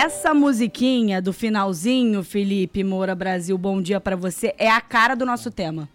essa 0.00 0.32
musiquinha 0.32 1.20
do 1.20 1.30
finalzinho, 1.30 2.24
Felipe 2.24 2.82
Moura 2.82 3.14
Brasil, 3.14 3.58
bom 3.58 3.82
dia 3.82 4.00
para 4.00 4.16
você, 4.16 4.54
é 4.56 4.70
a 4.70 4.80
cara 4.80 5.14
do 5.14 5.26
nosso 5.26 5.50
tema. 5.50 5.86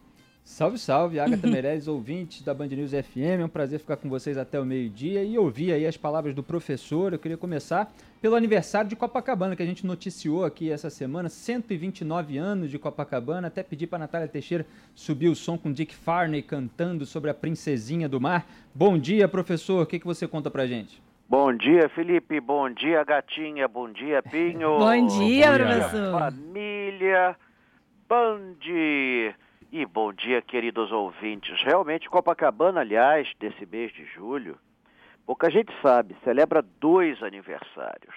Salve, 0.44 0.78
salve, 0.78 1.20
Agatha 1.20 1.48
Meirelles, 1.48 1.88
ouvintes 1.88 2.44
da 2.44 2.54
Band 2.54 2.68
News 2.68 2.92
FM. 2.92 3.40
É 3.42 3.44
um 3.44 3.50
prazer 3.50 3.80
ficar 3.80 3.98
com 3.98 4.08
vocês 4.08 4.38
até 4.38 4.60
o 4.60 4.66
meio-dia 4.66 5.24
e 5.24 5.40
ouvir 5.40 5.74
aí 5.74 5.88
as 5.88 5.98
palavras 5.98 6.36
do 6.36 6.44
professor. 6.44 7.14
Eu 7.14 7.18
queria 7.18 7.36
começar 7.36 7.92
pelo 8.22 8.36
aniversário 8.36 8.88
de 8.88 8.96
Copacabana, 8.96 9.56
que 9.56 9.64
a 9.64 9.66
gente 9.66 9.88
noticiou 9.88 10.46
aqui 10.46 10.70
essa 10.70 10.92
semana, 10.92 11.28
129 11.28 12.38
anos 12.38 12.70
de 12.70 12.78
Copacabana. 12.78 13.48
Até 13.48 13.64
pedi 13.64 13.88
para 13.88 13.98
Natália 13.98 14.28
Teixeira 14.28 14.68
subir 14.94 15.30
o 15.30 15.36
som 15.36 15.58
com 15.58 15.74
Dick 15.74 15.96
Farney 15.96 16.44
cantando 16.44 17.08
sobre 17.08 17.32
a 17.32 17.34
princesinha 17.34 18.08
do 18.08 18.22
mar. 18.22 18.48
Bom 18.72 19.00
dia, 19.00 19.28
professor. 19.28 19.82
O 19.82 19.86
que, 19.88 19.98
que 19.98 20.06
você 20.06 20.28
conta 20.28 20.52
pra 20.52 20.68
gente? 20.68 21.04
Bom 21.28 21.54
dia, 21.54 21.90
Felipe. 21.90 22.40
Bom 22.40 22.70
dia, 22.70 23.04
gatinha. 23.04 23.68
Bom 23.68 23.92
dia, 23.92 24.22
Pinho. 24.22 24.78
Bom 24.80 25.08
dia, 25.08 25.48
Bom 25.52 25.58
dia. 25.58 25.66
professor. 25.66 26.20
Família 26.20 27.36
Band. 28.08 28.60
E 29.72 29.86
bom 29.88 30.14
dia, 30.14 30.42
queridos 30.42 30.92
ouvintes. 30.92 31.62
Realmente, 31.64 32.10
Copacabana, 32.10 32.82
aliás, 32.82 33.28
desse 33.40 33.66
mês 33.66 33.92
de 33.92 34.06
julho, 34.06 34.58
pouca 35.26 35.50
gente 35.50 35.74
sabe, 35.82 36.16
celebra 36.24 36.62
dois 36.62 37.22
aniversários. 37.24 38.16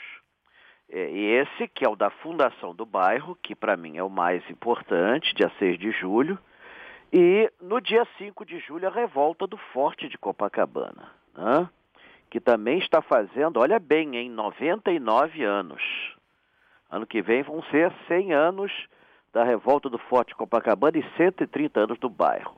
É, 0.90 1.10
esse, 1.10 1.66
que 1.66 1.84
é 1.84 1.88
o 1.88 1.96
da 1.96 2.10
fundação 2.10 2.74
do 2.74 2.86
bairro, 2.86 3.36
que 3.42 3.54
para 3.54 3.76
mim 3.76 3.96
é 3.96 4.02
o 4.02 4.10
mais 4.10 4.48
importante, 4.50 5.34
dia 5.34 5.50
6 5.58 5.78
de 5.78 5.90
julho, 5.90 6.38
e 7.12 7.50
no 7.60 7.80
dia 7.80 8.06
5 8.18 8.44
de 8.44 8.58
julho, 8.60 8.86
a 8.86 8.90
revolta 8.90 9.46
do 9.46 9.56
Forte 9.56 10.08
de 10.08 10.18
Copacabana. 10.18 11.10
Né? 11.34 11.68
Que 12.30 12.40
também 12.40 12.78
está 12.78 13.00
fazendo, 13.00 13.58
olha 13.58 13.78
bem, 13.78 14.16
em 14.16 14.30
99 14.30 15.42
anos. 15.42 15.82
Ano 16.90 17.06
que 17.06 17.20
vem 17.22 17.42
vão 17.42 17.62
ser 17.64 17.92
100 18.06 18.32
anos 18.32 18.72
da 19.32 19.44
revolta 19.44 19.88
do 19.88 19.98
Forte 19.98 20.34
Copacabana 20.34 20.98
e 20.98 21.16
130 21.16 21.80
anos 21.80 21.98
do 21.98 22.08
bairro. 22.08 22.56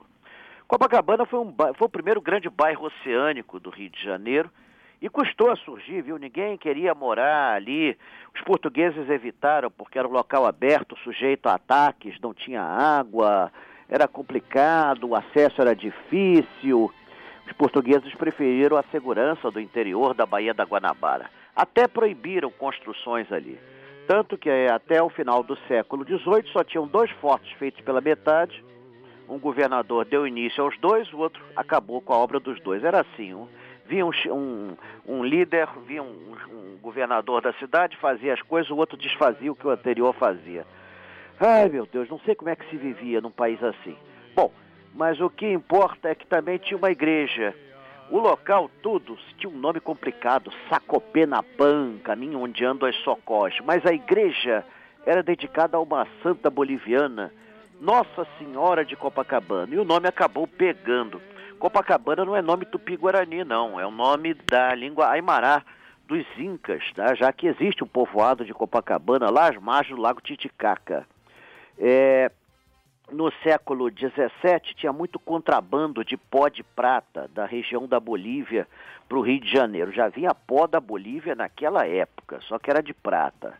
Copacabana 0.69 1.27
foi, 1.27 1.41
um, 1.41 1.55
foi 1.77 1.87
o 1.87 1.91
primeiro 1.91 2.21
grande 2.21 2.49
bairro 2.49 2.87
oceânico 2.87 3.59
do 3.59 3.71
Rio 3.71 3.91
de 3.91 4.03
Janeiro 4.03 4.49
e 5.03 5.09
custou 5.09 5.51
a 5.51 5.57
surgir, 5.57 6.03
viu? 6.03 6.19
Ninguém 6.19 6.57
queria 6.57 6.95
morar 6.95 7.55
ali. 7.55 7.99
Os 8.35 8.41
portugueses 8.43 9.09
evitaram 9.09 9.71
porque 9.71 9.99
era 9.99 10.07
um 10.07 10.13
local 10.13 10.47
aberto, 10.47 10.97
sujeito 10.99 11.49
a 11.49 11.55
ataques, 11.55 12.21
não 12.21 12.33
tinha 12.33 12.63
água, 12.63 13.51
era 13.89 14.07
complicado, 14.07 15.09
o 15.09 15.17
acesso 15.17 15.61
era 15.61 15.75
difícil. 15.75 16.93
Os 17.51 17.57
portugueses 17.57 18.15
preferiram 18.15 18.77
a 18.77 18.85
segurança 18.93 19.51
do 19.51 19.61
interior 19.61 20.15
da 20.15 20.25
Baía 20.25 20.55
da 20.55 20.65
Guanabara. 20.65 21.29
Até 21.55 21.89
proibiram 21.89 22.49
construções 22.49 23.31
ali. 23.33 23.59
Tanto 24.07 24.39
que 24.39 24.49
eh, 24.49 24.71
até 24.71 25.03
o 25.03 25.11
final 25.11 25.43
do 25.43 25.57
século 25.67 26.05
XVIII 26.05 26.53
só 26.53 26.63
tinham 26.63 26.87
dois 26.87 27.11
fortes 27.11 27.53
feitos 27.59 27.81
pela 27.81 28.01
metade. 28.01 28.65
Um 29.29 29.37
governador 29.37 30.05
deu 30.05 30.27
início 30.29 30.63
aos 30.63 30.79
dois, 30.79 31.13
o 31.13 31.19
outro 31.19 31.43
acabou 31.57 32.01
com 32.01 32.13
a 32.13 32.19
obra 32.19 32.39
dos 32.39 32.61
dois. 32.61 32.85
Era 32.85 33.01
assim, 33.01 33.35
um, 33.35 33.49
vinha 33.85 34.07
um, 34.07 34.13
um, 34.29 34.77
um 35.07 35.25
líder, 35.25 35.69
vinha 35.87 36.05
um, 36.05 36.37
um, 36.53 36.79
governador 36.81 37.43
da 37.43 37.53
cidade, 37.55 37.97
fazia 37.97 38.33
as 38.33 38.43
coisas, 38.43 38.71
o 38.71 38.77
outro 38.77 38.97
desfazia 38.97 39.51
o 39.51 39.57
que 39.57 39.67
o 39.67 39.71
anterior 39.71 40.15
fazia. 40.15 40.65
Ai 41.39 41.69
meu 41.69 41.87
Deus, 41.87 42.09
não 42.09 42.21
sei 42.21 42.37
como 42.37 42.51
é 42.51 42.55
que 42.55 42.69
se 42.71 42.77
vivia 42.77 43.21
num 43.21 43.31
país 43.31 43.63
assim. 43.63 43.97
Bom, 44.37 44.53
mas 44.95 45.21
o 45.21 45.31
que 45.31 45.51
importa 45.51 46.09
é 46.09 46.15
que 46.15 46.27
também 46.27 46.59
tinha 46.59 46.77
uma 46.77 46.91
igreja. 46.91 47.55
O 48.11 48.19
local 48.19 48.69
todo 48.83 49.17
tinha 49.39 49.51
um 49.51 49.57
nome 49.57 49.79
complicado, 49.79 50.51
Sacopenapan, 50.69 51.99
caminho 52.03 52.41
onde 52.41 52.65
andam 52.65 52.89
as 52.89 52.97
socós. 52.97 53.55
Mas 53.65 53.87
a 53.87 53.93
igreja 53.93 54.65
era 55.07 55.23
dedicada 55.23 55.77
a 55.77 55.81
uma 55.81 56.07
santa 56.23 56.51
boliviana, 56.51 57.33
Nossa 57.81 58.27
Senhora 58.39 58.85
de 58.85 58.97
Copacabana. 58.97 59.75
E 59.75 59.79
o 59.79 59.85
nome 59.85 60.09
acabou 60.09 60.47
pegando. 60.47 61.23
Copacabana 61.59 62.25
não 62.25 62.35
é 62.35 62.43
nome 62.43 62.65
tupi-guarani, 62.65 63.45
não. 63.45 63.79
É 63.79 63.87
o 63.87 63.91
nome 63.91 64.35
da 64.35 64.75
língua 64.75 65.11
aimará 65.11 65.63
dos 66.09 66.27
incas, 66.37 66.83
tá? 66.93 67.15
já 67.15 67.33
que 67.33 67.47
existe 67.47 67.85
um 67.85 67.87
povoado 67.87 68.45
de 68.45 68.53
Copacabana 68.53 69.31
lá 69.31 69.49
às 69.49 69.57
margens 69.57 69.95
do 69.95 70.03
lago 70.03 70.21
Titicaca. 70.21 71.07
É, 71.79 72.33
no 73.13 73.33
século 73.43 73.91
XVII 73.91 74.75
tinha 74.77 74.93
muito 74.93 75.19
contrabando 75.19 76.05
de 76.05 76.17
pó 76.17 76.49
de 76.49 76.63
prata 76.63 77.29
da 77.35 77.45
região 77.45 77.87
da 77.87 77.99
Bolívia 77.99 78.69
para 79.09 79.19
o 79.19 79.23
Rio 79.23 79.41
de 79.41 79.51
Janeiro. 79.51 79.93
Já 79.93 80.09
vinha 80.09 80.35
pó 80.35 80.67
da 80.67 80.81
Bolívia 80.81 81.35
naquela 81.35 81.87
época, 81.87 82.41
só 82.43 82.59
que 82.59 82.71
era 82.71 82.83
de 82.83 82.95
prata. 82.95 83.55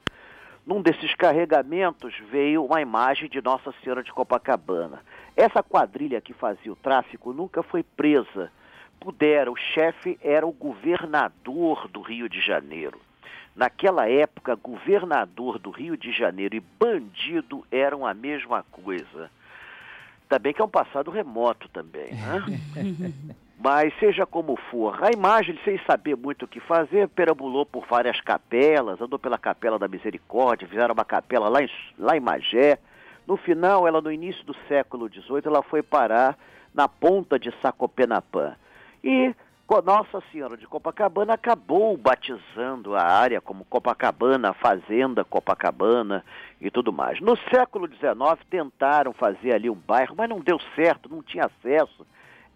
Num 0.67 0.81
desses 0.81 1.15
carregamentos 1.15 2.15
veio 2.31 2.65
uma 2.65 2.81
imagem 2.81 3.29
de 3.29 3.43
Nossa 3.43 3.73
Senhora 3.83 4.03
de 4.03 4.13
Copacabana. 4.13 5.01
Essa 5.37 5.63
quadrilha 5.63 6.21
que 6.21 6.33
fazia 6.33 6.73
o 6.73 6.77
tráfico 6.77 7.33
nunca 7.33 7.63
foi 7.63 7.83
presa. 7.83 8.53
Pudera, 9.01 9.51
o 9.51 9.57
chefe 9.57 10.19
era 10.23 10.47
o 10.47 10.53
governador 10.53 11.89
do 11.89 12.01
Rio 12.03 12.29
de 12.29 12.41
Janeiro. 12.41 13.01
Naquela 13.57 14.09
época, 14.09 14.55
governador 14.55 15.59
do 15.59 15.71
Rio 15.71 15.97
de 15.97 16.13
Janeiro 16.13 16.55
e 16.55 16.61
bandido 16.61 17.67
eram 17.71 18.07
a 18.07 18.15
mesma 18.15 18.63
coisa. 18.71 19.31
Também 20.31 20.55
que 20.55 20.63
é 20.63 20.65
um 20.65 20.69
passado 20.69 21.11
remoto 21.11 21.69
também, 21.71 22.15
né? 22.15 22.45
Mas 23.59 23.93
seja 23.99 24.25
como 24.25 24.57
for, 24.71 25.03
a 25.05 25.11
imagem, 25.11 25.59
sem 25.65 25.79
saber 25.85 26.17
muito 26.17 26.45
o 26.45 26.49
que 26.49 26.61
fazer, 26.61 27.09
perambulou 27.09 27.67
por 27.67 27.85
várias 27.87 28.19
capelas, 28.21 29.01
andou 29.01 29.19
pela 29.19 29.37
Capela 29.37 29.79
da 29.79 29.89
Misericórdia, 29.89 30.69
fizeram 30.69 30.95
uma 30.95 31.05
capela 31.05 31.49
lá 31.49 31.63
em, 31.63 31.69
lá 31.99 32.17
em 32.17 32.21
Magé. 32.21 32.79
No 33.27 33.37
final, 33.37 33.87
ela 33.87 34.01
no 34.01 34.11
início 34.11 34.43
do 34.47 34.55
século 34.67 35.11
XVIII, 35.13 35.43
ela 35.45 35.63
foi 35.63 35.83
parar 35.83 36.39
na 36.73 36.89
ponta 36.89 37.39
de 37.39 37.53
Sacopenapã. 37.61 38.55
E 39.05 39.35
nossa 39.81 40.21
Senhora 40.33 40.57
de 40.57 40.67
Copacabana 40.67 41.35
acabou 41.35 41.97
batizando 41.97 42.97
a 42.97 43.03
área 43.03 43.41
como 43.41 43.65
Copacabana, 43.65 44.53
Fazenda 44.53 45.25
Copacabana 45.25 46.25
e 46.61 46.69
tudo 46.73 46.93
mais. 46.93 47.21
No 47.21 47.37
século 47.37 47.87
XIX 47.87 48.45
tentaram 48.51 49.13
fazer 49.13 49.53
ali 49.53 49.71
um 49.71 49.77
bairro, 49.77 50.17
mas 50.17 50.29
não 50.29 50.41
deu 50.41 50.59
certo, 50.75 51.09
não 51.09 51.23
tinha 51.23 51.45
acesso, 51.45 52.05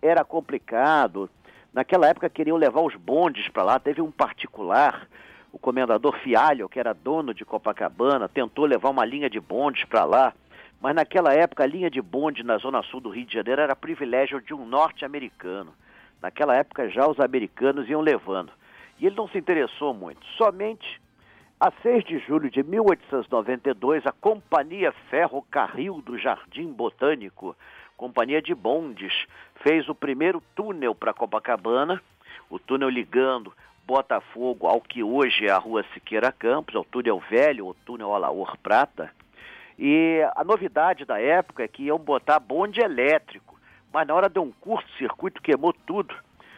era 0.02 0.24
complicado. 0.24 1.30
Naquela 1.72 2.08
época 2.08 2.28
queriam 2.28 2.56
levar 2.56 2.80
os 2.80 2.96
bondes 2.96 3.48
para 3.48 3.62
lá, 3.62 3.78
teve 3.78 4.02
um 4.02 4.10
particular, 4.10 5.06
o 5.52 5.58
comendador 5.58 6.18
Fialho, 6.18 6.68
que 6.68 6.80
era 6.80 6.92
dono 6.92 7.32
de 7.32 7.44
Copacabana, 7.44 8.28
tentou 8.28 8.64
levar 8.64 8.90
uma 8.90 9.04
linha 9.04 9.30
de 9.30 9.38
bondes 9.38 9.84
para 9.84 10.04
lá, 10.04 10.34
mas 10.80 10.96
naquela 10.96 11.32
época 11.32 11.62
a 11.62 11.66
linha 11.66 11.88
de 11.88 12.02
bonde 12.02 12.42
na 12.42 12.58
zona 12.58 12.82
sul 12.82 13.00
do 13.00 13.08
Rio 13.08 13.24
de 13.24 13.34
Janeiro 13.34 13.62
era 13.62 13.76
privilégio 13.76 14.40
de 14.40 14.52
um 14.52 14.66
norte-americano. 14.66 15.72
Naquela 16.24 16.56
época 16.56 16.88
já 16.88 17.06
os 17.06 17.20
americanos 17.20 17.86
iam 17.86 18.00
levando. 18.00 18.50
E 18.98 19.04
ele 19.04 19.14
não 19.14 19.28
se 19.28 19.36
interessou 19.36 19.92
muito. 19.92 20.24
Somente 20.38 20.98
a 21.60 21.70
6 21.82 22.02
de 22.02 22.18
julho 22.18 22.48
de 22.48 22.62
1892, 22.62 24.06
a 24.06 24.12
Companhia 24.12 24.90
Ferrocarril 25.10 26.00
do 26.00 26.16
Jardim 26.16 26.72
Botânico, 26.72 27.54
companhia 27.94 28.40
de 28.40 28.54
bondes, 28.54 29.12
fez 29.56 29.86
o 29.86 29.94
primeiro 29.94 30.42
túnel 30.56 30.94
para 30.94 31.12
Copacabana, 31.12 32.00
o 32.48 32.58
túnel 32.58 32.88
ligando 32.88 33.52
Botafogo 33.86 34.66
ao 34.66 34.80
que 34.80 35.02
hoje 35.02 35.44
é 35.44 35.50
a 35.50 35.58
Rua 35.58 35.84
Siqueira 35.92 36.32
Campos, 36.32 36.74
ao 36.74 36.86
túnel 36.86 37.22
velho, 37.28 37.66
o 37.66 37.74
túnel 37.74 38.14
Alaor 38.14 38.56
Prata. 38.62 39.12
E 39.78 40.26
a 40.34 40.42
novidade 40.42 41.04
da 41.04 41.20
época 41.20 41.64
é 41.64 41.68
que 41.68 41.82
iam 41.82 41.98
botar 41.98 42.40
bonde 42.40 42.80
elétrico 42.80 43.53
mas 43.94 44.08
na 44.08 44.14
hora 44.14 44.28
de 44.28 44.40
um 44.40 44.50
curto-circuito 44.50 45.40
queimou 45.40 45.72
tudo. 45.72 46.12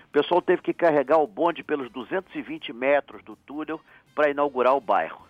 O 0.07 0.11
pessoal 0.11 0.41
teve 0.41 0.63
que 0.63 0.73
carregar 0.73 1.19
o 1.19 1.27
bonde 1.27 1.63
pelos 1.63 1.91
220 1.91 2.73
metros 2.73 3.23
do 3.23 3.37
túnel 3.37 3.79
para 4.15 4.31
inaugurar 4.31 4.75
o 4.75 4.81
bairro. 4.81 5.21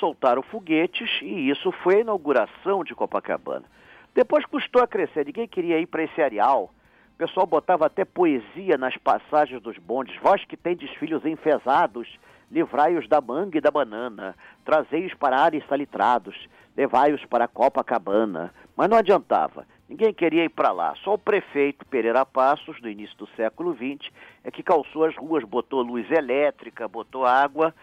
Soltaram 0.00 0.40
foguetes 0.40 1.20
e 1.20 1.50
isso 1.50 1.70
foi 1.70 1.96
a 1.96 2.00
inauguração 2.00 2.82
de 2.82 2.94
Copacabana. 2.94 3.66
Depois 4.14 4.46
custou 4.46 4.82
a 4.82 4.86
crescer, 4.86 5.26
ninguém 5.26 5.46
queria 5.46 5.78
ir 5.78 5.84
para 5.84 6.02
esse 6.02 6.22
areal. 6.22 6.70
O 7.14 7.18
pessoal 7.18 7.46
botava 7.46 7.84
até 7.84 8.02
poesia 8.02 8.78
nas 8.78 8.96
passagens 8.96 9.60
dos 9.60 9.76
bondes. 9.76 10.18
Vós 10.22 10.42
que 10.46 10.56
tendes 10.56 10.90
filhos 10.92 11.26
enfesados, 11.26 12.08
livrai-os 12.50 13.06
da 13.06 13.20
manga 13.20 13.58
e 13.58 13.60
da 13.60 13.70
banana, 13.70 14.34
trazei-os 14.64 15.12
para 15.12 15.38
ares 15.38 15.62
salitrados, 15.68 16.48
levai-os 16.74 17.22
para 17.26 17.46
Copacabana. 17.46 18.54
Mas 18.74 18.88
não 18.88 18.96
adiantava. 18.96 19.66
Ninguém 19.92 20.14
queria 20.14 20.44
ir 20.46 20.48
para 20.48 20.72
lá. 20.72 20.94
Só 21.04 21.12
o 21.12 21.18
prefeito 21.18 21.84
Pereira 21.84 22.24
Passos, 22.24 22.80
no 22.80 22.88
início 22.88 23.14
do 23.18 23.28
século 23.36 23.76
XX, 23.76 24.10
é 24.42 24.50
que 24.50 24.62
calçou 24.62 25.04
as 25.04 25.14
ruas, 25.14 25.44
botou 25.44 25.82
luz 25.82 26.10
elétrica, 26.10 26.88
botou 26.88 27.26
água, 27.26 27.74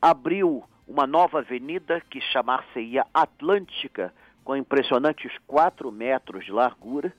abriu 0.00 0.62
uma 0.86 1.04
nova 1.04 1.40
avenida 1.40 2.00
que 2.08 2.20
chamar-se-ia 2.20 3.04
Atlântica, 3.12 4.14
com 4.44 4.54
impressionantes 4.54 5.32
4 5.48 5.90
metros 5.90 6.44
de 6.44 6.52
largura, 6.52 7.12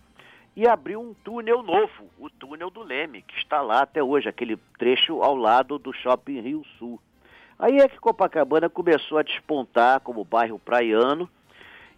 e 0.55 0.65
abriu 0.65 1.01
um 1.01 1.13
túnel 1.13 1.61
novo, 1.61 2.09
o 2.17 2.29
túnel 2.29 2.69
do 2.69 2.81
Leme, 2.81 3.23
que 3.23 3.37
está 3.37 3.61
lá 3.61 3.81
até 3.81 4.01
hoje, 4.01 4.29
aquele 4.29 4.55
trecho 4.77 5.21
ao 5.21 5.35
lado 5.35 5.77
do 5.77 5.91
Shopping 5.91 6.39
Rio 6.39 6.63
Sul. 6.77 6.97
Aí 7.59 7.79
é 7.79 7.89
que 7.89 7.99
Copacabana 7.99 8.69
começou 8.69 9.17
a 9.17 9.23
despontar 9.23 9.99
como 9.99 10.23
bairro 10.23 10.57
praiano, 10.57 11.29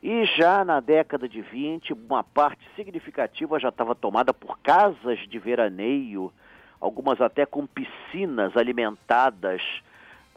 e 0.01 0.25
já 0.25 0.65
na 0.65 0.79
década 0.79 1.29
de 1.29 1.41
20, 1.41 1.93
uma 1.93 2.23
parte 2.23 2.61
significativa 2.75 3.59
já 3.59 3.69
estava 3.69 3.93
tomada 3.93 4.33
por 4.33 4.57
casas 4.59 5.19
de 5.27 5.37
veraneio, 5.37 6.33
algumas 6.79 7.21
até 7.21 7.45
com 7.45 7.67
piscinas 7.67 8.57
alimentadas 8.57 9.61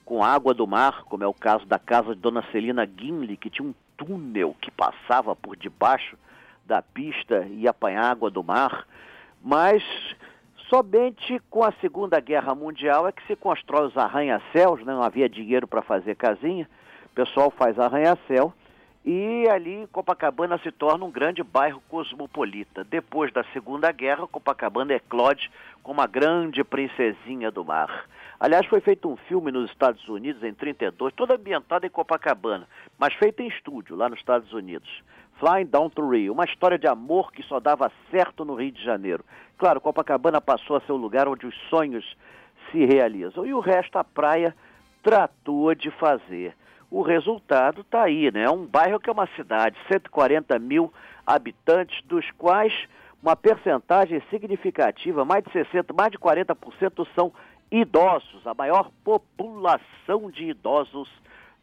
com 0.04 0.22
água 0.22 0.52
do 0.52 0.66
mar, 0.66 1.04
como 1.04 1.24
é 1.24 1.26
o 1.26 1.32
caso 1.32 1.64
da 1.64 1.78
casa 1.78 2.14
de 2.14 2.20
Dona 2.20 2.44
Celina 2.52 2.84
Guinle, 2.84 3.38
que 3.38 3.48
tinha 3.48 3.66
um 3.66 3.74
túnel 3.96 4.54
que 4.60 4.70
passava 4.70 5.34
por 5.34 5.56
debaixo 5.56 6.18
da 6.66 6.82
pista 6.82 7.46
e 7.50 7.66
apanhar 7.66 8.10
água 8.10 8.30
do 8.30 8.44
mar. 8.44 8.86
Mas 9.42 9.82
somente 10.68 11.40
com 11.48 11.64
a 11.64 11.72
Segunda 11.80 12.20
Guerra 12.20 12.54
Mundial 12.54 13.08
é 13.08 13.12
que 13.12 13.26
se 13.26 13.34
constrói 13.34 13.86
os 13.86 13.96
arranha-céus, 13.96 14.84
né? 14.84 14.92
não 14.92 15.02
havia 15.02 15.28
dinheiro 15.28 15.66
para 15.66 15.80
fazer 15.80 16.16
casinha, 16.16 16.68
o 17.06 17.14
pessoal 17.14 17.50
faz 17.50 17.78
arranha-céu 17.78 18.52
e 19.04 19.46
ali 19.50 19.86
Copacabana 19.92 20.56
se 20.58 20.72
torna 20.72 21.04
um 21.04 21.10
grande 21.10 21.42
bairro 21.42 21.82
cosmopolita. 21.90 22.82
Depois 22.84 23.30
da 23.32 23.44
Segunda 23.52 23.92
Guerra, 23.92 24.26
Copacabana 24.26 24.94
eclode 24.94 25.50
como 25.82 26.00
uma 26.00 26.06
grande 26.06 26.64
princesinha 26.64 27.50
do 27.50 27.62
mar. 27.62 28.06
Aliás, 28.40 28.66
foi 28.66 28.80
feito 28.80 29.10
um 29.10 29.16
filme 29.16 29.52
nos 29.52 29.70
Estados 29.70 30.08
Unidos 30.08 30.42
em 30.42 30.54
32, 30.54 31.12
todo 31.14 31.34
ambientado 31.34 31.86
em 31.86 31.90
Copacabana, 31.90 32.66
mas 32.98 33.12
feito 33.14 33.42
em 33.42 33.48
estúdio 33.48 33.94
lá 33.94 34.08
nos 34.08 34.18
Estados 34.18 34.52
Unidos. 34.54 34.88
Flying 35.38 35.66
Down 35.66 35.90
to 35.90 36.08
Rio, 36.08 36.32
uma 36.32 36.44
história 36.44 36.78
de 36.78 36.86
amor 36.86 37.30
que 37.30 37.42
só 37.42 37.60
dava 37.60 37.92
certo 38.10 38.44
no 38.44 38.54
Rio 38.54 38.72
de 38.72 38.82
Janeiro. 38.82 39.24
Claro, 39.58 39.80
Copacabana 39.80 40.40
passou 40.40 40.76
a 40.76 40.80
ser 40.80 40.92
o 40.92 40.96
lugar 40.96 41.28
onde 41.28 41.46
os 41.46 41.54
sonhos 41.68 42.16
se 42.70 42.84
realizam 42.86 43.44
e 43.44 43.52
o 43.52 43.60
resto 43.60 43.98
a 43.98 44.04
praia 44.04 44.54
tratou 45.02 45.74
de 45.74 45.90
fazer 45.90 46.54
o 46.94 47.02
resultado 47.02 47.80
está 47.80 48.04
aí, 48.04 48.30
né? 48.30 48.44
É 48.44 48.50
um 48.50 48.64
bairro 48.64 49.00
que 49.00 49.10
é 49.10 49.12
uma 49.12 49.26
cidade, 49.34 49.76
140 49.90 50.56
mil 50.60 50.92
habitantes, 51.26 52.00
dos 52.04 52.30
quais 52.38 52.72
uma 53.20 53.34
percentagem 53.34 54.22
significativa, 54.30 55.24
mais 55.24 55.42
de 55.42 55.50
60%, 55.50 55.92
mais 55.92 56.12
de 56.12 56.18
40% 56.18 57.04
são 57.12 57.32
idosos, 57.68 58.46
a 58.46 58.54
maior 58.54 58.92
população 59.02 60.30
de 60.30 60.44
idosos 60.50 61.10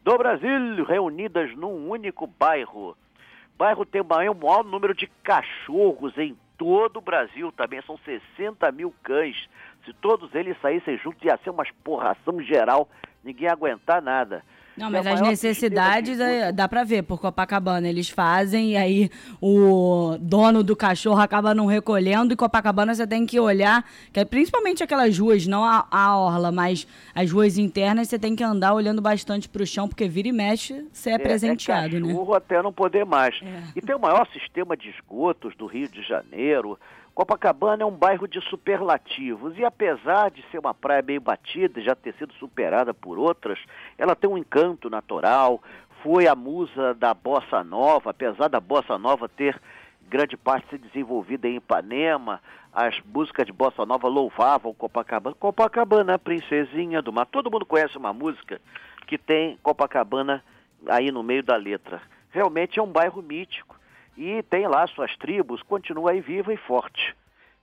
do 0.02 0.18
Brasil 0.18 0.84
reunidas 0.84 1.56
num 1.56 1.88
único 1.88 2.26
bairro. 2.26 2.90
O 2.90 3.56
bairro 3.56 3.86
tem 3.86 4.02
o 4.02 4.04
maior 4.04 4.62
número 4.62 4.94
de 4.94 5.06
cachorros 5.22 6.18
em 6.18 6.36
todo 6.58 6.98
o 6.98 7.00
Brasil 7.02 7.50
também, 7.52 7.80
são 7.86 7.96
60 8.04 8.70
mil 8.72 8.92
cães. 9.02 9.48
Se 9.86 9.94
todos 9.94 10.34
eles 10.34 10.60
saíssem 10.60 10.98
juntos, 10.98 11.24
ia 11.24 11.38
ser 11.38 11.48
uma 11.48 11.62
esporração 11.62 12.38
geral, 12.42 12.86
ninguém 13.24 13.44
ia 13.44 13.52
aguentar 13.52 14.02
nada. 14.02 14.44
Não, 14.76 14.90
mas 14.90 15.06
as 15.06 15.20
necessidades 15.20 16.18
é, 16.18 16.50
dá 16.50 16.66
para 16.66 16.82
ver 16.84 17.02
por 17.02 17.20
Copacabana. 17.20 17.88
Eles 17.88 18.08
fazem 18.08 18.72
e 18.72 18.76
aí 18.76 19.10
o 19.40 20.16
dono 20.20 20.62
do 20.62 20.74
cachorro 20.74 21.20
acaba 21.20 21.54
não 21.54 21.66
recolhendo 21.66 22.32
e 22.32 22.36
Copacabana 22.36 22.94
você 22.94 23.06
tem 23.06 23.26
que 23.26 23.38
olhar, 23.38 23.84
que 24.12 24.20
é 24.20 24.24
principalmente 24.24 24.82
aquelas 24.82 25.18
ruas, 25.18 25.46
não 25.46 25.64
a, 25.64 25.86
a 25.90 26.16
orla, 26.16 26.50
mas 26.50 26.86
as 27.14 27.30
ruas 27.30 27.58
internas 27.58 28.08
você 28.08 28.18
tem 28.18 28.34
que 28.34 28.42
andar 28.42 28.72
olhando 28.74 29.02
bastante 29.02 29.48
para 29.48 29.62
o 29.62 29.66
chão, 29.66 29.86
porque 29.86 30.08
vira 30.08 30.28
e 30.28 30.32
mexe 30.32 30.86
você 30.92 31.10
é, 31.10 31.12
é, 31.12 31.16
é 31.16 31.18
presenteado, 31.18 31.96
é 31.96 32.00
cachorro 32.00 32.30
né? 32.30 32.36
até 32.36 32.62
não 32.62 32.72
poder 32.72 33.04
mais. 33.04 33.38
É. 33.42 33.62
E 33.76 33.80
tem 33.80 33.94
o 33.94 34.00
maior 34.00 34.26
sistema 34.32 34.76
de 34.76 34.88
esgotos 34.88 35.54
do 35.56 35.66
Rio 35.66 35.88
de 35.88 36.02
Janeiro. 36.02 36.78
Copacabana 37.14 37.82
é 37.82 37.86
um 37.86 37.90
bairro 37.90 38.26
de 38.26 38.40
superlativos 38.40 39.58
e 39.58 39.64
apesar 39.64 40.30
de 40.30 40.42
ser 40.50 40.58
uma 40.58 40.72
praia 40.72 41.02
bem 41.02 41.20
batida 41.20 41.78
e 41.78 41.84
já 41.84 41.94
ter 41.94 42.14
sido 42.14 42.32
superada 42.34 42.94
por 42.94 43.18
outras, 43.18 43.58
ela 43.98 44.16
tem 44.16 44.30
um 44.30 44.38
encanto 44.38 44.88
natural, 44.88 45.62
foi 46.02 46.26
a 46.26 46.34
musa 46.34 46.94
da 46.94 47.12
bossa 47.12 47.62
nova, 47.62 48.10
apesar 48.10 48.48
da 48.48 48.58
bossa 48.58 48.96
nova 48.96 49.28
ter 49.28 49.60
grande 50.08 50.36
parte 50.36 50.66
se 50.70 50.78
desenvolvida 50.78 51.46
em 51.46 51.56
Ipanema, 51.56 52.40
as 52.72 52.98
músicas 53.04 53.46
de 53.46 53.52
bossa 53.52 53.84
nova 53.84 54.08
louvavam 54.08 54.72
Copacabana. 54.72 55.36
Copacabana, 55.38 56.18
princesinha 56.18 57.02
do 57.02 57.12
mar. 57.12 57.26
Todo 57.26 57.50
mundo 57.50 57.66
conhece 57.66 57.96
uma 57.98 58.12
música 58.12 58.60
que 59.06 59.18
tem 59.18 59.58
Copacabana 59.62 60.42
aí 60.88 61.10
no 61.10 61.22
meio 61.22 61.42
da 61.42 61.56
letra. 61.56 62.00
Realmente 62.30 62.78
é 62.78 62.82
um 62.82 62.90
bairro 62.90 63.20
mítico 63.20 63.81
e 64.16 64.42
tem 64.42 64.66
lá 64.66 64.86
suas 64.86 65.16
tribos, 65.16 65.62
continua 65.62 66.12
aí 66.12 66.20
viva 66.20 66.52
e 66.52 66.56
forte. 66.56 67.14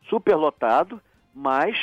Superlotado, 0.09 1.01
mas 1.33 1.77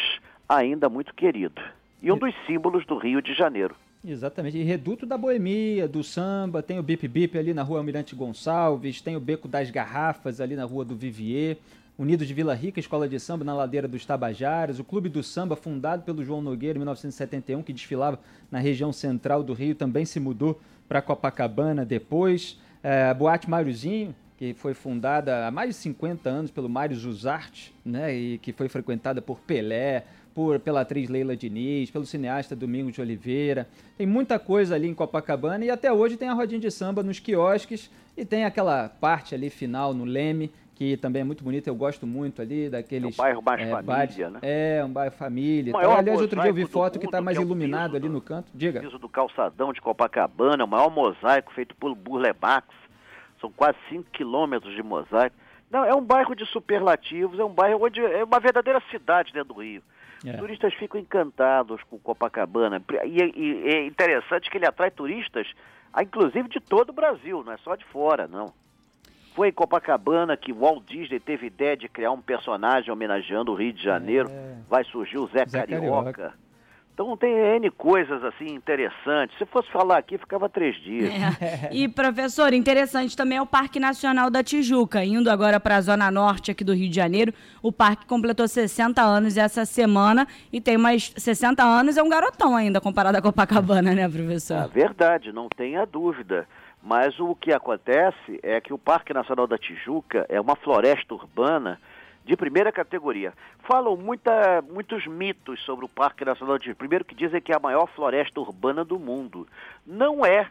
ainda 0.49 0.89
muito 0.89 1.15
querido. 1.15 1.61
E 2.03 2.11
um 2.11 2.19
dos 2.19 2.35
símbolos 2.47 2.85
do 2.87 2.97
Rio 2.97 3.23
de 3.23 3.35
Janeiro. 3.35 3.75
Exatamente. 4.05 4.57
E 4.59 4.63
reduto 4.63 5.05
da 5.05 5.19
boemia, 5.19 5.89
do 5.89 6.05
samba, 6.05 6.63
tem 6.63 6.79
o 6.79 6.83
Bip 6.83 7.09
Bip 7.09 7.37
ali 7.37 7.53
na 7.53 7.63
rua 7.63 7.79
Almirante 7.79 8.15
Gonçalves, 8.15 9.01
tem 9.01 9.17
o 9.17 9.21
Beco 9.21 9.49
das 9.49 9.71
Garrafas 9.71 10.41
ali 10.41 10.55
na 10.55 10.65
rua 10.65 10.85
do 10.85 10.95
Vivier, 10.95 11.57
Unidos 11.99 12.29
de 12.29 12.35
Vila 12.35 12.55
Rica, 12.55 12.79
Escola 12.79 13.09
de 13.09 13.19
Samba 13.19 13.43
na 13.43 13.55
ladeira 13.55 13.89
dos 13.89 14.05
Tabajaras, 14.05 14.79
o 14.79 14.85
Clube 14.85 15.09
do 15.09 15.23
Samba, 15.23 15.57
fundado 15.57 16.03
pelo 16.03 16.23
João 16.23 16.43
Nogueira 16.43 16.77
em 16.77 16.81
1971, 16.81 17.62
que 17.62 17.73
desfilava 17.73 18.21
na 18.51 18.59
região 18.59 18.93
central 18.93 19.43
do 19.43 19.55
Rio, 19.55 19.75
também 19.75 20.05
se 20.05 20.21
mudou 20.21 20.61
para 20.87 21.01
Copacabana 21.01 21.85
depois. 21.85 22.61
É, 22.83 23.12
Boate 23.15 23.49
Máriozinho, 23.49 24.15
que 24.37 24.53
foi 24.55 24.75
fundada 24.75 25.47
há 25.47 25.50
mais 25.50 25.71
de 25.71 25.77
50 25.77 26.29
anos 26.29 26.50
pelo 26.50 26.69
Mário 26.69 26.97
Zuzart, 26.97 27.71
né, 27.85 28.15
e 28.15 28.38
que 28.38 28.53
foi 28.53 28.69
frequentada 28.69 29.23
por 29.23 29.41
Pelé, 29.41 30.05
por, 30.35 30.61
pela 30.61 30.83
atriz 30.83 31.09
Leila 31.09 31.35
Diniz, 31.35 31.91
pelo 31.91 32.05
cineasta 32.05 32.55
Domingos 32.55 32.93
de 32.93 33.00
Oliveira. 33.00 33.67
Tem 33.97 34.06
muita 34.06 34.38
coisa 34.38 34.75
ali 34.75 34.87
em 34.87 34.93
Copacabana 34.93 35.65
e 35.65 35.71
até 35.71 35.91
hoje 35.91 36.19
tem 36.19 36.29
a 36.29 36.35
rodinha 36.35 36.61
de 36.61 36.71
samba 36.71 37.03
nos 37.03 37.19
quiosques 37.19 37.91
e 38.15 38.25
tem 38.25 38.44
aquela 38.44 38.91
parte 38.91 39.35
ali 39.35 39.49
final 39.49 39.94
no 39.94 40.05
Leme, 40.05 40.53
que 40.75 40.99
também 40.99 41.23
é 41.23 41.25
muito 41.25 41.43
bonita, 41.43 41.71
eu 41.71 41.75
gosto 41.75 42.06
muito 42.06 42.43
ali 42.43 42.69
daqueles... 42.69 43.05
É 43.05 43.09
um 43.09 43.41
bairro 43.41 43.43
mais 43.43 43.61
é, 43.62 43.71
família, 43.71 44.31
né? 44.31 44.38
É, 44.43 44.85
um 44.85 44.91
bairro 44.91 45.15
família. 45.15 45.71
Então, 45.71 45.91
aliás, 45.91 46.21
outro 46.21 46.38
dia 46.38 46.50
eu 46.50 46.55
vi 46.55 46.67
foto 46.67 46.99
que 46.99 47.06
está 47.06 47.23
mais 47.23 47.38
que 47.38 47.43
é 47.43 47.47
iluminado 47.47 47.97
ali 47.97 48.06
do, 48.06 48.12
no 48.12 48.21
canto. 48.21 48.50
Diga. 48.55 48.81
O 48.81 48.83
piso 48.83 48.99
do 48.99 49.09
calçadão 49.09 49.73
de 49.73 49.81
Copacabana, 49.81 50.62
o 50.67 50.69
maior 50.69 50.91
mosaico 50.91 51.50
feito 51.55 51.75
por 51.77 51.94
Burle 51.94 52.35
Marx 52.38 52.69
são 53.41 53.50
quase 53.50 53.79
5 53.88 54.11
quilômetros 54.11 54.75
de 54.75 54.83
mosaico. 54.83 55.37
Não, 55.71 55.85
é 55.85 55.94
um 55.94 56.03
bairro 56.03 56.35
de 56.35 56.47
superlativos, 56.47 57.38
é 57.38 57.44
um 57.44 57.53
bairro 57.53 57.85
onde 57.85 58.00
é 58.00 58.25
uma 58.25 58.38
verdadeira 58.38 58.81
cidade 58.90 59.33
dentro 59.33 59.55
do 59.55 59.61
Rio. 59.61 59.83
É. 60.25 60.31
Os 60.31 60.37
turistas 60.37 60.75
ficam 60.75 61.00
encantados 61.00 61.83
com 61.85 61.99
Copacabana. 61.99 62.83
E, 63.05 63.23
e, 63.37 63.69
é 63.69 63.87
interessante 63.87 64.50
que 64.50 64.57
ele 64.57 64.66
atrai 64.66 64.90
turistas, 64.90 65.47
ah, 65.93 66.02
inclusive 66.02 66.49
de 66.49 66.61
todo 66.61 66.90
o 66.90 66.93
Brasil, 66.93 67.43
não 67.45 67.52
é 67.52 67.57
só 67.59 67.75
de 67.75 67.85
fora, 67.87 68.26
não. 68.26 68.52
Foi 69.35 69.49
em 69.49 69.52
Copacabana 69.52 70.37
que 70.37 70.52
Walt 70.52 70.85
Disney 70.87 71.21
teve 71.21 71.47
ideia 71.49 71.76
de 71.76 71.88
criar 71.88 72.11
um 72.11 72.23
personagem 72.23 72.90
homenageando 72.90 73.52
o 73.52 73.55
Rio 73.55 73.73
de 73.73 73.83
Janeiro. 73.83 74.31
É. 74.31 74.57
Vai 74.69 74.83
surgir 74.85 75.19
o 75.19 75.26
Zé, 75.26 75.45
Zé 75.47 75.61
Carioca. 75.61 76.12
Carioca. 76.12 76.46
Então 76.97 77.15
tem 77.15 77.31
N 77.31 77.71
coisas 77.73 78.25
assim 78.25 78.55
interessantes. 78.55 79.37
Se 79.37 79.45
fosse 79.45 79.71
falar 79.71 79.99
aqui, 79.99 80.17
ficava 80.17 80.49
três 80.49 80.75
dias. 80.76 81.11
É. 81.12 81.69
E, 81.71 81.87
professor, 81.88 82.55
interessante 82.55 83.15
também 83.15 83.37
é 83.37 83.43
o 83.43 83.45
Parque 83.45 83.79
Nacional 83.79 84.31
da 84.31 84.43
Tijuca. 84.43 85.05
Indo 85.05 85.31
agora 85.31 85.61
para 85.61 85.76
a 85.76 85.81
Zona 85.83 86.11
Norte 86.11 86.50
aqui 86.50 86.65
do 86.65 86.73
Rio 86.73 86.88
de 86.88 86.97
Janeiro, 86.97 87.35
o 87.62 87.71
parque 87.71 88.07
completou 88.07 88.49
60 88.49 89.03
anos 89.03 89.37
essa 89.37 89.67
semana 89.67 90.26
e 90.50 90.59
tem 90.59 90.79
mais 90.79 91.12
60 91.15 91.62
anos, 91.62 91.99
é 91.99 92.03
um 92.03 92.09
garotão 92.09 92.57
ainda 92.57 92.81
comparado 92.81 93.19
a 93.19 93.21
Copacabana, 93.21 93.95
né, 93.95 94.09
professor? 94.09 94.65
É 94.65 94.69
verdade, 94.69 95.33
não 95.33 95.50
tenha 95.55 95.85
dúvida. 95.85 96.49
Mas 96.83 97.21
o 97.21 97.35
que 97.35 97.53
acontece 97.53 98.41
é 98.43 98.59
que 98.59 98.73
o 98.73 98.79
Parque 98.79 99.12
Nacional 99.12 99.47
da 99.47 99.59
Tijuca 99.59 100.25
é 100.31 100.41
uma 100.41 100.57
floresta 100.57 101.12
urbana 101.12 101.79
de 102.26 102.37
primeira 102.37 102.73
categoria. 102.73 103.33
Falam 103.61 103.97
muita, 103.97 104.61
muitos 104.62 105.06
mitos 105.06 105.64
sobre 105.64 105.85
o 105.85 105.88
Parque 105.88 106.25
Nacional 106.25 106.59
de 106.59 106.75
Primeiro 106.75 107.04
que 107.04 107.14
dizem 107.14 107.40
que 107.40 107.52
é 107.52 107.56
a 107.56 107.61
maior 107.61 107.87
floresta 107.87 108.40
urbana 108.40 108.85
do 108.85 108.99
mundo. 108.99 109.47
Não 109.87 110.26
é. 110.26 110.50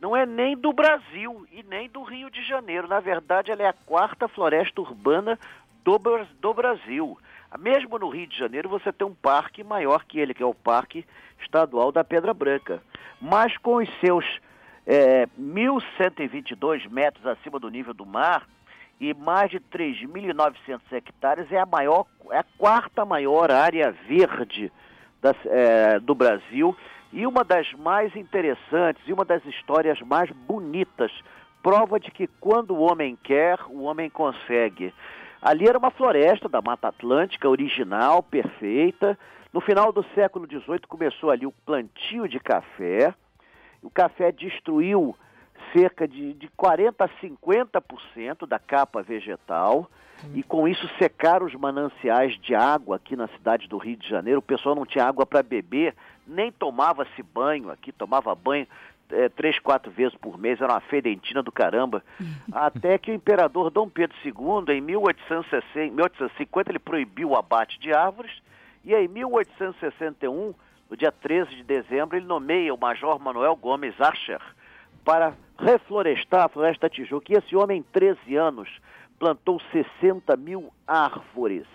Não 0.00 0.16
é 0.16 0.24
nem 0.24 0.56
do 0.56 0.72
Brasil 0.72 1.46
e 1.52 1.62
nem 1.62 1.88
do 1.88 2.02
Rio 2.02 2.30
de 2.30 2.42
Janeiro. 2.42 2.88
Na 2.88 2.98
verdade, 2.98 3.52
ela 3.52 3.62
é 3.62 3.68
a 3.68 3.74
quarta 3.74 4.26
floresta 4.26 4.80
urbana 4.80 5.38
do, 5.84 6.00
do 6.40 6.54
Brasil. 6.54 7.18
Mesmo 7.58 7.98
no 7.98 8.08
Rio 8.08 8.26
de 8.26 8.36
Janeiro, 8.36 8.70
você 8.70 8.90
tem 8.90 9.06
um 9.06 9.14
parque 9.14 9.62
maior 9.62 10.04
que 10.06 10.18
ele, 10.18 10.32
que 10.32 10.42
é 10.42 10.46
o 10.46 10.54
Parque 10.54 11.04
Estadual 11.42 11.92
da 11.92 12.02
Pedra 12.02 12.32
Branca. 12.32 12.82
Mas 13.20 13.56
com 13.58 13.76
os 13.76 13.88
seus 14.00 14.24
é, 14.86 15.26
1.122 15.38 16.88
metros 16.90 17.26
acima 17.26 17.60
do 17.60 17.68
nível 17.68 17.92
do 17.92 18.06
mar, 18.06 18.48
e 19.02 19.12
mais 19.14 19.50
de 19.50 19.58
3.900 19.58 20.80
hectares 20.92 21.50
é 21.50 21.58
a 21.58 21.66
maior, 21.66 22.06
é 22.30 22.38
a 22.38 22.44
quarta 22.56 23.04
maior 23.04 23.50
área 23.50 23.90
verde 24.06 24.70
é, 25.46 25.98
do 25.98 26.14
Brasil 26.14 26.76
e 27.12 27.26
uma 27.26 27.42
das 27.42 27.72
mais 27.72 28.14
interessantes 28.14 29.02
e 29.04 29.12
uma 29.12 29.24
das 29.24 29.44
histórias 29.44 30.00
mais 30.02 30.30
bonitas. 30.30 31.10
Prova 31.64 31.98
de 31.98 32.12
que 32.12 32.28
quando 32.40 32.76
o 32.76 32.80
homem 32.80 33.18
quer, 33.20 33.58
o 33.68 33.82
homem 33.82 34.08
consegue. 34.08 34.94
Ali 35.42 35.66
era 35.66 35.78
uma 35.78 35.90
floresta 35.90 36.48
da 36.48 36.62
Mata 36.62 36.86
Atlântica 36.86 37.48
original, 37.48 38.22
perfeita, 38.22 39.18
No 39.52 39.60
final 39.60 39.92
do 39.92 40.04
século 40.14 40.46
XVIII 40.46 40.86
começou 40.88 41.30
ali 41.32 41.44
o 41.44 41.52
plantio 41.66 42.28
de 42.28 42.38
café. 42.38 43.12
O 43.82 43.90
café 43.90 44.30
destruiu 44.30 45.16
cerca 45.72 46.06
de, 46.06 46.34
de 46.34 46.48
40% 46.48 46.94
a 46.98 47.08
50% 47.08 48.46
da 48.46 48.58
capa 48.58 49.02
vegetal 49.02 49.90
e 50.34 50.42
com 50.42 50.68
isso 50.68 50.88
secaram 50.98 51.46
os 51.46 51.54
mananciais 51.54 52.38
de 52.38 52.54
água 52.54 52.96
aqui 52.96 53.16
na 53.16 53.26
cidade 53.28 53.68
do 53.68 53.76
Rio 53.76 53.96
de 53.96 54.08
Janeiro. 54.08 54.38
O 54.38 54.42
pessoal 54.42 54.74
não 54.74 54.86
tinha 54.86 55.04
água 55.04 55.26
para 55.26 55.42
beber, 55.42 55.94
nem 56.26 56.52
tomava-se 56.52 57.22
banho 57.22 57.70
aqui, 57.70 57.90
tomava 57.90 58.34
banho 58.34 58.66
é, 59.10 59.28
três, 59.28 59.58
quatro 59.58 59.90
vezes 59.90 60.16
por 60.16 60.38
mês, 60.38 60.60
era 60.60 60.72
uma 60.72 60.80
fedentina 60.80 61.42
do 61.42 61.50
caramba. 61.50 62.02
Até 62.52 62.98
que 62.98 63.10
o 63.10 63.14
imperador 63.14 63.70
Dom 63.70 63.88
Pedro 63.88 64.16
II, 64.24 64.74
em 64.74 64.80
1860, 64.80 65.92
1850, 65.92 66.70
ele 66.70 66.78
proibiu 66.78 67.30
o 67.30 67.36
abate 67.36 67.78
de 67.80 67.92
árvores, 67.92 68.32
e 68.84 68.94
em 68.94 69.08
1861, 69.08 70.54
no 70.88 70.96
dia 70.96 71.12
13 71.12 71.56
de 71.56 71.62
dezembro, 71.62 72.16
ele 72.16 72.26
nomeia 72.26 72.72
o 72.72 72.78
Major 72.78 73.18
Manuel 73.18 73.56
Gomes 73.56 74.00
Archer 74.00 74.40
para 75.04 75.34
reflorestar 75.58 76.44
a 76.44 76.48
Floresta 76.48 76.88
Tijuca. 76.88 77.32
E 77.32 77.36
esse 77.36 77.56
homem, 77.56 77.80
em 77.80 77.82
13 77.82 78.36
anos, 78.36 78.68
plantou 79.18 79.60
60 79.72 80.36
mil 80.36 80.72
árvores. 80.86 81.66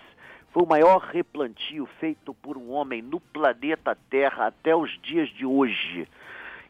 Foi 0.52 0.62
o 0.62 0.68
maior 0.68 0.98
replantio 0.98 1.86
feito 2.00 2.34
por 2.34 2.56
um 2.56 2.70
homem 2.70 3.02
no 3.02 3.20
planeta 3.20 3.96
Terra 4.10 4.46
até 4.46 4.74
os 4.74 4.90
dias 5.02 5.28
de 5.30 5.44
hoje. 5.44 6.08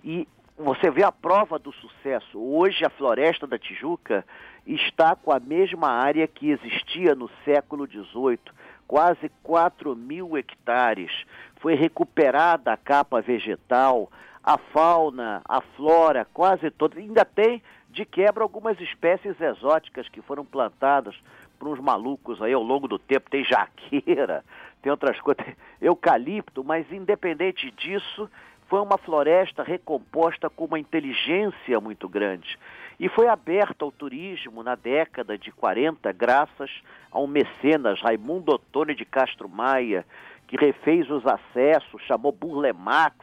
E 0.04 0.26
você 0.56 0.90
vê 0.90 1.04
a 1.04 1.12
prova 1.12 1.58
do 1.58 1.72
sucesso. 1.72 2.38
Hoje 2.38 2.84
a 2.84 2.90
Floresta 2.90 3.46
da 3.46 3.58
Tijuca 3.58 4.24
está 4.66 5.14
com 5.14 5.32
a 5.32 5.38
mesma 5.38 5.88
área 5.88 6.26
que 6.26 6.50
existia 6.50 7.14
no 7.14 7.30
século 7.44 7.86
XVIII, 7.86 8.38
quase 8.86 9.30
4 9.42 9.94
mil 9.94 10.36
hectares. 10.36 11.12
Foi 11.60 11.74
recuperada 11.74 12.72
a 12.72 12.76
capa 12.76 13.20
vegetal, 13.20 14.10
a 14.48 14.56
fauna, 14.56 15.42
a 15.46 15.60
flora, 15.60 16.26
quase 16.32 16.70
toda. 16.70 16.98
Ainda 16.98 17.22
tem, 17.22 17.62
de 17.90 18.06
quebra, 18.06 18.42
algumas 18.42 18.80
espécies 18.80 19.38
exóticas 19.38 20.08
que 20.08 20.22
foram 20.22 20.42
plantadas 20.42 21.14
por 21.58 21.68
uns 21.68 21.78
malucos 21.78 22.40
aí 22.40 22.54
ao 22.54 22.62
longo 22.62 22.88
do 22.88 22.98
tempo. 22.98 23.28
Tem 23.28 23.44
jaqueira, 23.44 24.42
tem 24.80 24.90
outras 24.90 25.20
coisas, 25.20 25.44
tem 25.44 25.54
eucalipto, 25.82 26.64
mas 26.64 26.90
independente 26.90 27.70
disso, 27.72 28.26
foi 28.68 28.80
uma 28.80 28.96
floresta 28.96 29.62
recomposta 29.62 30.48
com 30.48 30.64
uma 30.64 30.78
inteligência 30.78 31.78
muito 31.78 32.08
grande. 32.08 32.58
E 32.98 33.06
foi 33.06 33.28
aberta 33.28 33.84
ao 33.84 33.92
turismo 33.92 34.62
na 34.62 34.74
década 34.74 35.36
de 35.36 35.52
40, 35.52 36.10
graças 36.12 36.70
a 37.12 37.20
um 37.20 37.26
mecenas, 37.26 38.00
Raimundo 38.00 38.52
Ottoni 38.52 38.94
de 38.94 39.04
Castro 39.04 39.46
Maia, 39.46 40.06
que 40.46 40.56
refez 40.56 41.10
os 41.10 41.26
acessos, 41.26 42.00
chamou 42.04 42.32
Burlemax, 42.32 43.14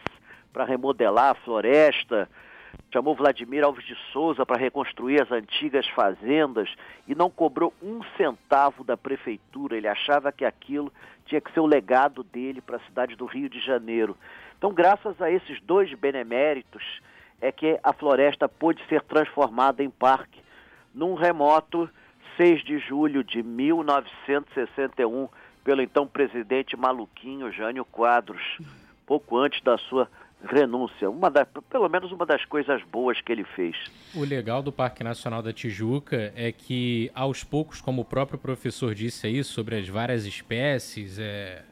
para 0.56 0.64
remodelar 0.64 1.32
a 1.32 1.36
floresta, 1.36 2.30
chamou 2.90 3.14
Vladimir 3.14 3.62
Alves 3.62 3.86
de 3.86 3.94
Souza 4.14 4.46
para 4.46 4.58
reconstruir 4.58 5.22
as 5.22 5.30
antigas 5.30 5.86
fazendas 5.90 6.74
e 7.06 7.14
não 7.14 7.30
cobrou 7.30 7.74
um 7.84 8.00
centavo 8.16 8.82
da 8.82 8.96
prefeitura. 8.96 9.76
Ele 9.76 9.90
achava 9.90 10.32
que 10.32 10.46
aquilo 10.46 10.94
tinha 11.26 11.42
que 11.42 11.52
ser 11.52 11.60
o 11.60 11.66
legado 11.66 12.24
dele 12.24 12.62
para 12.62 12.78
a 12.78 12.86
cidade 12.86 13.18
do 13.18 13.26
Rio 13.26 13.50
de 13.50 13.60
Janeiro. 13.60 14.16
Então, 14.58 14.74
graças 14.74 15.22
a 15.22 15.30
esses 15.30 15.60
dois 15.60 15.94
beneméritos, 15.94 17.02
é 17.42 17.52
que 17.52 17.78
a 17.84 17.92
floresta 17.92 18.48
pôde 18.48 18.82
ser 18.88 19.02
transformada 19.02 19.84
em 19.84 19.90
parque 19.90 20.40
num 20.94 21.16
remoto 21.16 21.90
6 22.38 22.64
de 22.64 22.80
julho 22.80 23.26
de 23.26 23.44
1961 23.44 25.28
pelo 25.66 25.82
então 25.82 26.08
presidente 26.08 26.78
maluquinho 26.78 27.52
Jânio 27.52 27.84
Quadros, 27.84 28.58
pouco 29.06 29.38
antes 29.38 29.62
da 29.62 29.78
sua 29.78 30.10
renúncia. 30.44 31.10
Uma 31.10 31.30
da, 31.30 31.46
pelo 31.46 31.90
menos 31.90 32.12
uma 32.12 32.26
das 32.26 32.44
coisas 32.46 32.82
boas 32.84 33.20
que 33.22 33.32
ele 33.32 33.44
fez. 33.44 33.76
O 34.14 34.24
legal 34.24 34.62
do 34.62 34.72
Parque 34.72 35.04
Nacional 35.04 35.42
da 35.42 35.54
Tijuca 35.54 36.32
é 36.36 36.52
que, 36.52 37.12
aos 37.14 37.44
poucos, 37.44 37.82
como 37.82 38.02
o 38.02 38.06
próprio 38.06 38.38
professor 38.38 38.94
disse 38.94 39.28
aí, 39.28 39.44
sobre 39.44 39.78
as 39.78 39.88
várias 39.88 40.26
espécies, 40.26 41.18
é 41.20 41.64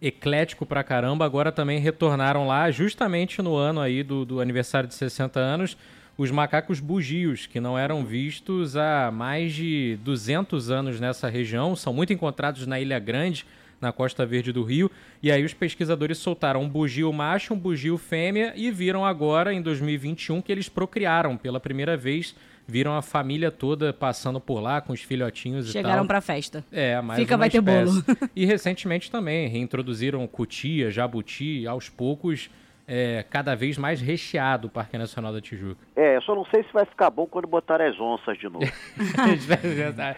eclético 0.00 0.66
pra 0.66 0.84
caramba, 0.84 1.24
agora 1.24 1.50
também 1.50 1.78
retornaram 1.78 2.46
lá, 2.46 2.70
justamente 2.70 3.40
no 3.40 3.56
ano 3.56 3.80
aí 3.80 4.02
do, 4.02 4.24
do 4.24 4.40
aniversário 4.40 4.88
de 4.88 4.94
60 4.94 5.40
anos, 5.40 5.76
os 6.18 6.30
macacos 6.30 6.80
bugios, 6.80 7.46
que 7.46 7.60
não 7.60 7.78
eram 7.78 8.04
vistos 8.04 8.76
há 8.76 9.10
mais 9.10 9.52
de 9.52 9.98
200 10.02 10.70
anos 10.70 11.00
nessa 11.00 11.28
região, 11.28 11.76
são 11.76 11.92
muito 11.92 12.12
encontrados 12.12 12.66
na 12.66 12.80
Ilha 12.80 12.98
Grande, 12.98 13.46
na 13.80 13.92
Costa 13.92 14.24
Verde 14.26 14.52
do 14.52 14.62
Rio. 14.62 14.90
E 15.22 15.30
aí 15.30 15.44
os 15.44 15.54
pesquisadores 15.54 16.18
soltaram 16.18 16.62
um 16.62 16.68
bugio 16.68 17.12
macho, 17.12 17.54
um 17.54 17.58
bugio 17.58 17.96
fêmea 17.98 18.52
e 18.56 18.70
viram 18.70 19.04
agora, 19.04 19.52
em 19.52 19.60
2021, 19.62 20.40
que 20.42 20.50
eles 20.52 20.68
procriaram 20.68 21.36
pela 21.36 21.60
primeira 21.60 21.96
vez. 21.96 22.34
Viram 22.68 22.96
a 22.96 23.02
família 23.02 23.50
toda 23.52 23.92
passando 23.92 24.40
por 24.40 24.58
lá 24.58 24.80
com 24.80 24.92
os 24.92 25.00
filhotinhos 25.00 25.70
Chegaram 25.70 25.94
e 25.94 25.98
tal. 25.98 26.06
pra 26.06 26.20
festa. 26.20 26.64
É, 26.72 27.00
mais 27.00 27.20
Fica, 27.20 27.36
vai 27.36 27.48
ter 27.48 27.58
espécie. 27.58 28.02
bolo. 28.02 28.04
E 28.34 28.44
recentemente 28.44 29.08
também 29.08 29.46
reintroduziram 29.48 30.26
cutia, 30.26 30.90
jabuti, 30.90 31.64
aos 31.64 31.88
poucos, 31.88 32.50
é, 32.88 33.24
cada 33.28 33.56
vez 33.56 33.76
mais 33.76 34.00
recheado 34.00 34.68
o 34.68 34.70
Parque 34.70 34.96
Nacional 34.96 35.32
da 35.32 35.40
Tijuca. 35.40 35.80
É, 35.96 36.16
eu 36.16 36.22
só 36.22 36.34
não 36.34 36.44
sei 36.46 36.62
se 36.62 36.72
vai 36.72 36.84
ficar 36.84 37.10
bom 37.10 37.26
quando 37.26 37.48
botar 37.48 37.82
as 37.82 37.98
onças 37.98 38.38
de 38.38 38.48
novo. 38.48 38.64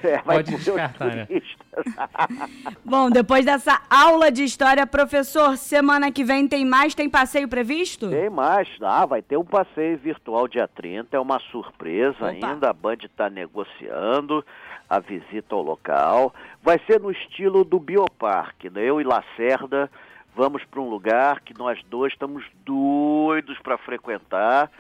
É, 0.02 0.18
vai 0.22 0.37
Pode 0.37 0.56
descartar, 0.56 1.14
né? 1.14 1.26
turistas. 1.26 1.84
Bom, 2.84 3.10
depois 3.10 3.44
dessa 3.44 3.80
aula 3.88 4.30
de 4.30 4.44
história, 4.44 4.87
professor, 4.87 5.56
semana 5.56 6.10
que 6.10 6.25
vem 6.25 6.48
tem 6.48 6.64
mais? 6.64 6.94
Tem 6.94 7.08
passeio 7.08 7.48
previsto? 7.48 8.08
Tem 8.10 8.28
mais, 8.28 8.68
ah, 8.82 9.06
vai 9.06 9.22
ter 9.22 9.37
um 9.37 9.44
passeio 9.44 9.98
virtual 9.98 10.48
dia 10.48 10.68
30, 10.68 11.16
é 11.16 11.20
uma 11.20 11.38
surpresa 11.50 12.16
Opa. 12.16 12.28
ainda, 12.28 12.70
a 12.70 12.72
Band 12.72 12.98
está 13.04 13.30
negociando 13.30 14.44
a 14.88 14.98
visita 14.98 15.54
ao 15.54 15.62
local. 15.62 16.34
Vai 16.62 16.80
ser 16.87 17.00
no 17.00 17.10
estilo 17.10 17.64
do 17.64 17.78
Bioparque, 17.78 18.70
né? 18.70 18.82
Eu 18.82 19.00
e 19.00 19.04
Lacerda 19.04 19.90
vamos 20.38 20.64
para 20.64 20.80
um 20.80 20.88
lugar 20.88 21.40
que 21.40 21.52
nós 21.52 21.83
dois 21.90 22.12
estamos 22.12 22.45
doidos 22.64 23.59
para 23.59 23.76
frequentar 23.76 24.71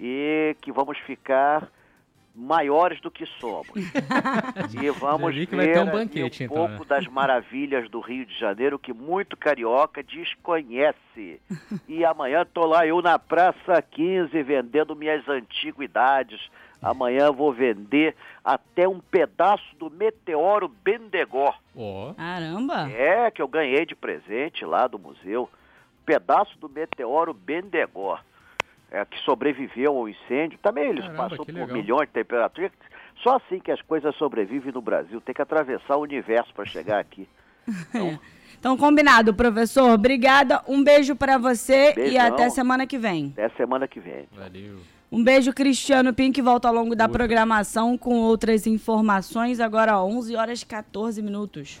e 0.00 0.56
que 0.62 0.72
vamos 0.72 0.96
ficar 1.00 1.68
maiores 2.34 2.98
do 3.02 3.10
que 3.10 3.26
somos. 3.38 3.68
e 4.82 4.90
vamos 4.90 5.34
ver 5.34 5.80
um 5.80 5.90
banquete, 5.90 6.44
um 6.44 6.46
então, 6.46 6.56
pouco 6.56 6.80
né? 6.80 6.86
das 6.88 7.06
maravilhas 7.08 7.90
do 7.90 8.00
Rio 8.00 8.24
de 8.24 8.38
Janeiro 8.38 8.78
que 8.78 8.94
muito 8.94 9.36
carioca 9.36 10.02
desconhece. 10.02 11.42
E 11.86 12.02
amanhã 12.06 12.46
tô 12.46 12.64
lá 12.64 12.86
eu 12.86 13.02
na 13.02 13.18
Praça 13.18 13.82
15 13.82 14.42
vendendo 14.42 14.96
minhas 14.96 15.28
antiguidades. 15.28 16.40
Amanhã 16.82 17.30
vou 17.30 17.52
vender 17.52 18.16
até 18.44 18.88
um 18.88 18.98
pedaço 18.98 19.64
do 19.78 19.88
meteoro 19.88 20.68
Bendegó. 20.68 21.54
Ó, 21.76 22.12
Caramba! 22.14 22.90
É, 22.90 23.30
que 23.30 23.40
eu 23.40 23.46
ganhei 23.46 23.86
de 23.86 23.94
presente 23.94 24.64
lá 24.64 24.88
do 24.88 24.98
museu. 24.98 25.48
Pedaço 26.04 26.58
do 26.58 26.68
meteoro 26.68 27.32
Bendegó. 27.32 28.18
É, 28.90 29.04
que 29.04 29.18
sobreviveu 29.20 29.96
ao 29.96 30.08
incêndio. 30.08 30.58
Também 30.60 30.88
eles 30.88 31.04
Caramba, 31.04 31.28
passou 31.28 31.46
por 31.46 31.54
legal. 31.54 31.68
milhões 31.68 32.08
de 32.08 32.12
temperatura. 32.14 32.70
Só 33.22 33.36
assim 33.36 33.60
que 33.60 33.70
as 33.70 33.80
coisas 33.82 34.14
sobrevivem 34.16 34.72
no 34.72 34.82
Brasil. 34.82 35.20
Tem 35.20 35.34
que 35.34 35.40
atravessar 35.40 35.96
o 35.96 36.00
universo 36.02 36.52
para 36.52 36.64
chegar 36.66 36.98
aqui. 36.98 37.28
Então, 38.58 38.76
combinado, 38.76 39.34
professor. 39.34 39.90
Obrigada. 39.90 40.62
Um 40.68 40.84
beijo 40.84 41.16
pra 41.16 41.36
você 41.36 41.90
e 41.90 41.94
Beijão. 41.94 42.26
até 42.26 42.48
semana 42.48 42.86
que 42.86 42.96
vem. 42.96 43.32
Até 43.32 43.48
semana 43.56 43.88
que 43.88 43.98
vem. 43.98 44.28
valeu. 44.30 44.78
Um 45.12 45.22
beijo, 45.22 45.52
Cristiano 45.52 46.14
Pink. 46.14 46.40
Volta 46.40 46.68
ao 46.68 46.74
longo 46.74 46.96
da 46.96 47.06
programação 47.06 47.98
com 47.98 48.14
outras 48.14 48.66
informações. 48.66 49.60
Agora, 49.60 49.98
ó, 49.98 50.06
11 50.06 50.34
horas 50.34 50.62
e 50.62 50.66
14 50.66 51.20
minutos. 51.20 51.78